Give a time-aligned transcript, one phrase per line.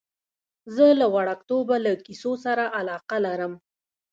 [0.75, 3.53] زه له وړکتوبه له کیسو سره علاقه لرم.